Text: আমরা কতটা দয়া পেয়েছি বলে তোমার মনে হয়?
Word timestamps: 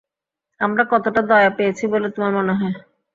আমরা 0.61 0.83
কতটা 0.91 1.21
দয়া 1.29 1.51
পেয়েছি 1.57 1.83
বলে 1.93 2.07
তোমার 2.15 2.31
মনে 2.37 2.53
হয়? 2.59 2.75